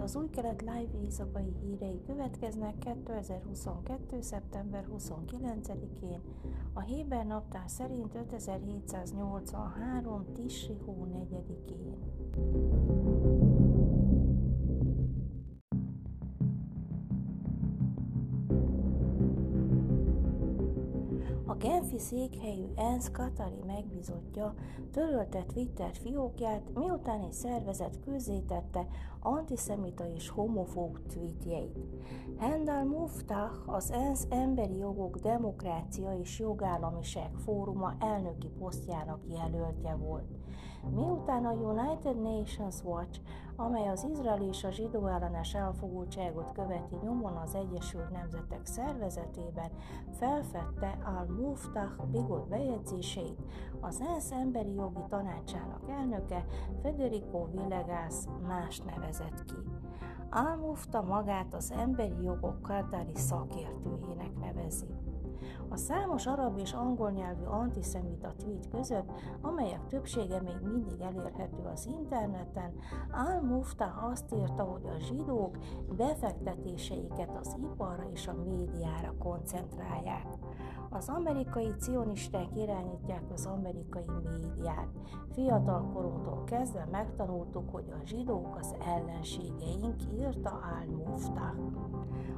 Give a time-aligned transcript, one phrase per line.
[0.00, 4.20] Az új kelet live éjszakai hírei következnek 2022.
[4.20, 6.20] szeptember 29-én,
[6.72, 10.32] a Héber naptár szerint 5783.
[10.32, 12.99] Tisri hó 4-én.
[22.00, 24.54] Székhelyű ENSZ Katari megbizotja
[24.90, 28.86] törölte Twitter fiókját, miután egy szervezet közzétette
[29.20, 31.78] antiszemita és homofób tweetjeit.
[32.38, 40.28] Hendal Muftah, az ENSZ Emberi Jogok, Demokrácia és Jogállamiság Fóruma elnöki posztjának jelöltje volt.
[40.88, 43.20] Miután a United Nations Watch,
[43.56, 49.70] amely az izrael és a zsidó ellenes elfogultságot követi nyomon az Egyesült Nemzetek szervezetében,
[50.10, 53.38] felfedte al-Muftah bigot bejegyzéseit,
[53.80, 56.44] az ENSZ emberi jogi tanácsának elnöke
[56.82, 58.14] Federico Villegas
[58.46, 59.58] más nevezett ki.
[60.30, 64.86] Al-Mufta magát az emberi jogok katári szakértőjének nevezi.
[65.68, 71.86] A számos arab és angol nyelvű antiszemita tweet között, amelyek többsége még mindig elérhető az
[71.86, 72.72] interneten,
[73.12, 75.56] Al-Mufta azt írta, hogy a zsidók
[75.96, 80.26] befektetéseiket az iparra és a médiára koncentrálják.
[80.92, 84.88] Az amerikai cionisták irányítják az amerikai médiát.
[85.32, 91.54] Fiatal korunktól kezdve megtanultuk, hogy a zsidók az ellenségeink, írta Al-Mufta.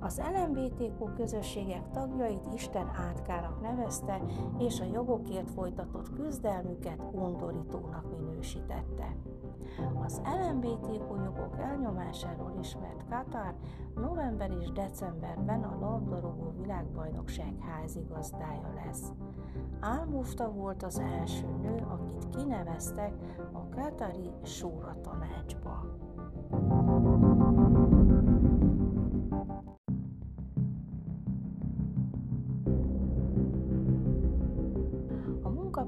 [0.00, 4.20] Az LMBTQ közösségek tagjait Isten átkának nevezte,
[4.58, 9.16] és a jogokért folytatott küzdelmüket undorítónak minősítette.
[10.04, 13.54] Az LMBTQ jogok elnyomásáról ismert Katar
[13.94, 19.12] november és decemberben a labdarúgó világbajnokság házigazdája lesz.
[19.80, 23.12] Álmufta volt az első nő, akit kineveztek
[23.52, 25.84] a Katari Súra tanácsba.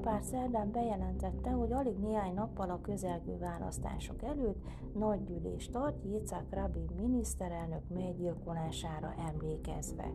[0.09, 6.45] Munkapárt szerdán bejelentette, hogy alig néhány nappal a közelgő választások előtt nagy gyűlést tart Yitzhak
[6.49, 10.11] Rabin miniszterelnök meggyilkolására emlékezve.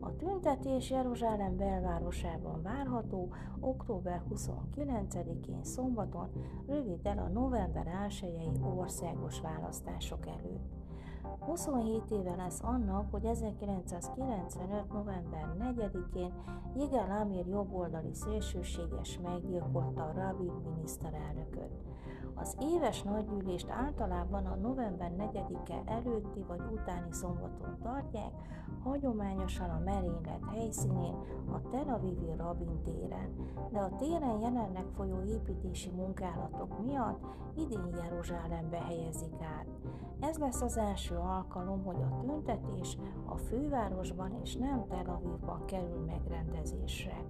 [0.00, 6.28] A tüntetés Jeruzsálem belvárosában várható október 29-én szombaton,
[6.66, 10.81] röviddel a november 1 országos választások előtt.
[11.40, 14.92] 27 éve lesz annak, hogy 1995.
[14.92, 16.32] november 4-én
[16.74, 21.91] Jigel Amir jobboldali szélsőséges meggyilkolta a Rabin miniszterelnököt.
[22.42, 28.32] Az éves nagygyűlést általában a november 4-e előtti vagy utáni szombaton tartják,
[28.82, 31.14] hagyományosan a merénylet helyszínén,
[31.52, 33.28] a Tel Avivi Rabin téren,
[33.72, 37.24] de a téren jelenleg folyó építési munkálatok miatt
[37.56, 39.66] idén Jeruzsálembe helyezik át.
[40.20, 46.04] Ez lesz az első alkalom, hogy a tüntetés a fővárosban és nem Tel Avivban kerül
[46.06, 47.24] megrendezésre.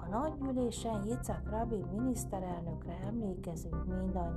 [0.00, 4.33] A nagygyűlésen Yitzhak Rabin miniszterelnökre emlékezünk mindannyian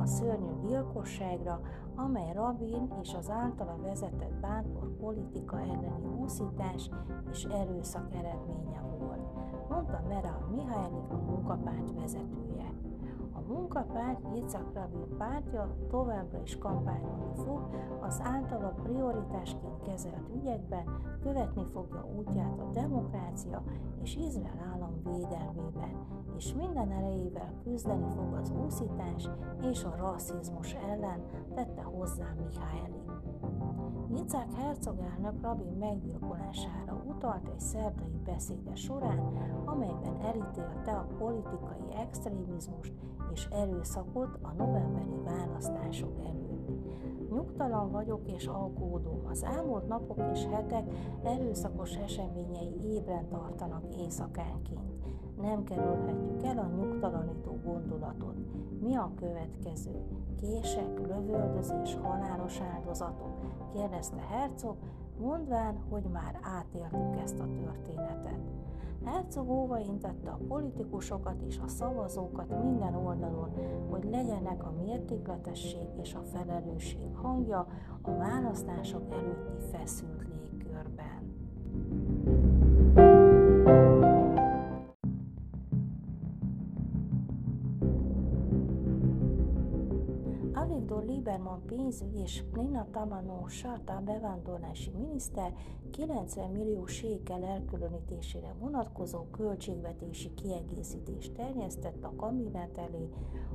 [0.00, 1.60] a szörnyű gyilkosságra,
[1.94, 6.90] amely Rabin és az általa vezetett bátor politika elleni úszítás
[7.30, 9.32] és erőszak eredménye volt,
[9.68, 12.72] mondta Mera Mihálylik a munkapárt vezetője
[13.48, 17.68] munkapárt Yitzhak Rabin pártja továbbra is kampányolni fog,
[18.00, 20.84] az általa prioritásként kezelt ügyekben
[21.22, 23.62] követni fogja útját a demokrácia
[24.02, 29.28] és Izrael állam védelmében, és minden erejével küzdeni fog az úszítás
[29.70, 31.24] és a rasszizmus ellen,
[31.54, 33.05] tette hozzá Mihály.
[34.08, 39.18] Nicák hercogelnök rabin meggyilkolására utalt egy szerdai beszéde során,
[39.64, 42.92] amelyben elítélte a politikai extrémizmust
[43.32, 46.68] és erőszakot a novemberi választások előtt.
[47.30, 49.26] Nyugtalan vagyok és aggódom.
[49.30, 50.84] Az elmúlt napok és hetek
[51.24, 54.96] erőszakos eseményei ébren tartanak éjszakánként.
[55.40, 58.34] Nem kerülhetjük el a nyugtalanító gondolatot.
[58.80, 60.02] Mi a következő?
[60.36, 63.30] Kések, lövöldözés, halálos áldozatok?
[63.72, 64.76] kérdezte Herzog,
[65.20, 68.40] mondván, hogy már átéltük ezt a történetet.
[69.04, 73.50] Herzog óvaintette a politikusokat és a szavazókat minden oldalon,
[73.90, 77.66] hogy legyenek a mértékletesség és a felelősség hangja
[78.02, 81.34] a választások előtti feszült légkörben.
[81.86, 82.35] Avigdor Lieberman
[91.76, 95.52] pénzügy és Nina Tamano Sata bevándorlási miniszter
[95.90, 103.08] 90 millió sékel elkülönítésére vonatkozó költségvetési kiegészítést terjesztett a kabinet elé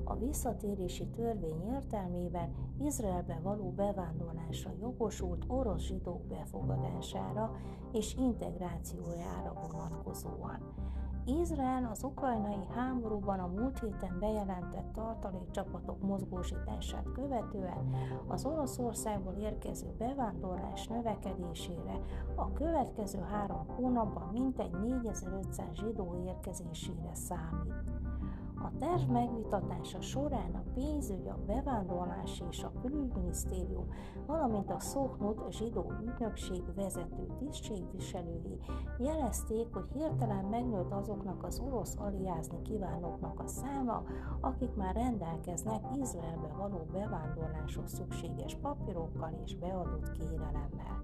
[0.04, 7.56] a visszatérési törvény értelmében Izraelbe való bevándorlásra jogosult orosz zsidók befogadására
[7.94, 10.74] és integrációjára vonatkozóan.
[11.40, 17.96] Izrael az ukrajnai háborúban a múlt héten bejelentett tartalékcsapatok mozgósítását követően
[18.28, 22.00] az Oroszországból érkező bevándorlás növekedésére
[22.36, 27.74] a következő három hónapban mintegy 4500 zsidó érkezésére számít.
[28.64, 33.88] A terv megvitatása során a pénzügy, a bevándorlás és a külügyminisztérium,
[34.26, 38.60] valamint a Szoknut zsidó ügynökség vezető tisztségviselői
[38.98, 44.04] jelezték, hogy hirtelen megnőtt azoknak az orosz aliázni kívánóknak a száma,
[44.42, 51.04] akik már rendelkeznek Izraelbe való bevándorláshoz szükséges papírokkal és beadott kérelemmel.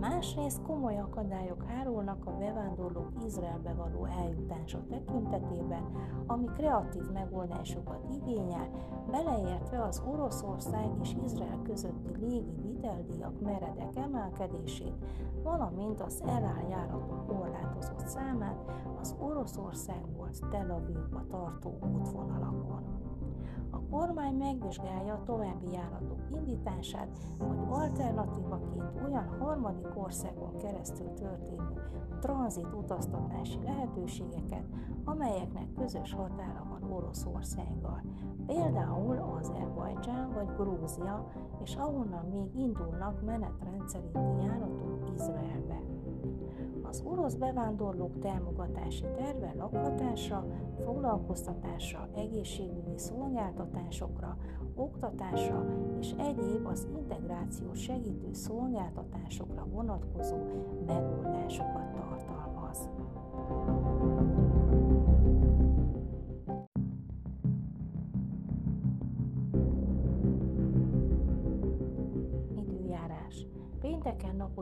[0.00, 5.82] Másrészt komoly akadályok hárulnak a bevándorlók Izraelbe való eljutása tekintetében,
[6.26, 6.75] ami kreatív
[7.12, 8.68] megoldásokat igényel,
[9.10, 14.94] beleértve az Oroszország és Izrael közötti légi viteldíjak meredek emelkedését,
[15.42, 18.64] valamint az eláljáratok korlátozott számát
[19.00, 22.95] az Oroszországból Tel Avivba tartó útvonalakon
[23.90, 31.76] kormány megvizsgálja a további járatok indítását, vagy alternatívaként olyan harmadik országon keresztül történő
[32.20, 34.64] tranzit utaztatási lehetőségeket,
[35.04, 38.02] amelyeknek közös határa van Oroszországgal,
[38.46, 41.26] például Azerbajdzsán vagy Grúzia,
[41.62, 45.95] és ahonnan még indulnak menetrendszerinti járatok Izraelbe.
[46.88, 50.44] Az orosz bevándorlók támogatási terve lakhatásra,
[50.84, 54.36] foglalkoztatásra, egészségügyi szolgáltatásokra,
[54.74, 55.66] oktatásra
[56.00, 60.36] és egyéb az integráció segítő szolgáltatásokra vonatkozó
[60.86, 61.75] megoldásokat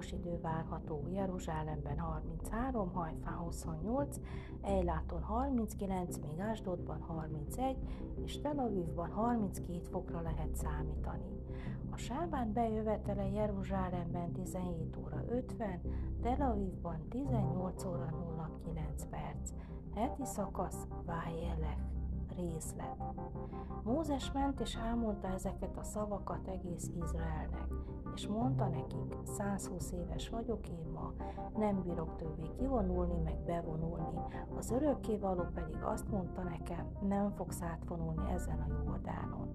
[0.04, 4.16] napos idő várható Jeruzsálemben 33, Hajfán 28,
[4.62, 7.76] Ejláton 39, még Ásdodban 31
[8.24, 11.42] és Tel Avivban 32 fokra lehet számítani.
[11.90, 15.80] A sábán bejövetele Jeruzsálemben 17 óra 50,
[16.22, 18.08] Tel Avivban 18 óra
[18.74, 19.50] 09 perc.
[19.94, 21.93] Heti szakasz Vájelek
[22.36, 22.96] részlet.
[23.82, 27.68] Mózes ment és elmondta ezeket a szavakat egész Izraelnek
[28.14, 31.12] és mondta nekik, 120 éves vagyok én ma,
[31.56, 34.18] nem bírok többé kivonulni, meg bevonulni.
[34.56, 39.53] Az örökkévaló pedig azt mondta nekem, nem fogsz átvonulni ezen a Jordánon.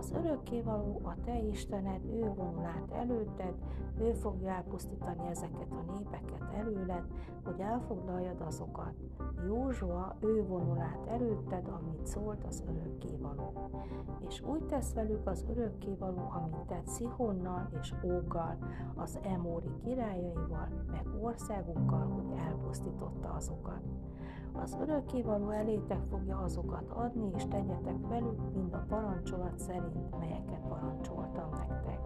[0.00, 3.54] Az örökkévaló a te Istened, ő vonul át előtted,
[3.98, 7.04] ő fogja elpusztítani ezeket a népeket előled,
[7.44, 8.94] hogy elfoglaljad azokat.
[9.46, 13.70] Józsua, ő vonul át előtted, amit szólt az örökkévaló.
[14.28, 18.58] És úgy tesz velük az örökkévaló, amit tett Szihonnal és Óggal,
[18.94, 23.82] az Emóri királyaival, meg országukkal, hogy elpusztította azokat.
[24.62, 31.48] Az örökkévaló elétek fogja azokat adni, és tegyetek velük, mind a parancsolat szerint, melyeket parancsoltam
[31.50, 32.00] nektek.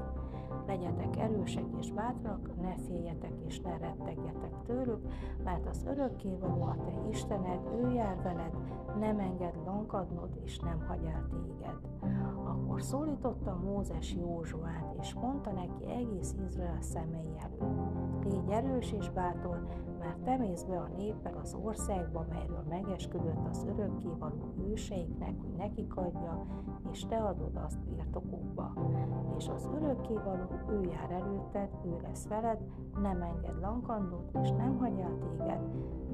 [0.67, 5.07] Legyetek erősek és bátrak, ne féljetek és ne rettegjetek tőlük,
[5.45, 8.57] mert az örökkévaló a te Istened, ő jár veled,
[8.99, 11.79] nem enged lankadnod és nem hagy el téged.
[12.45, 18.25] Akkor szólította Mózes Józsuát, és mondta neki egész Izrael szemei előtt.
[18.25, 19.67] Légy erős és bátor,
[20.05, 25.97] mert te mész be a néppel az országba, melyről megesküdött az örökkévaló őseiknek, hogy nekik
[25.97, 26.47] adja,
[26.91, 28.73] és te adod azt birtokukba.
[29.37, 32.59] És az örökkévaló ő jár előtted, ő lesz veled,
[33.03, 35.61] nem enged lankandót, és nem hagy el téged,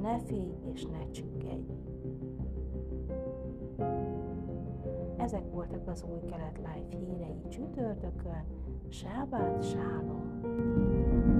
[0.00, 1.72] ne félj és ne csüggedj.
[5.16, 8.44] Ezek voltak az új kelet live hírei csütörtökön.
[8.88, 11.39] Sábát, sálom!